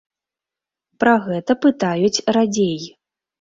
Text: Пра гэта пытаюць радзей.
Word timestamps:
Пра 1.03 1.13
гэта 1.27 1.51
пытаюць 1.67 2.23
радзей. 2.39 2.89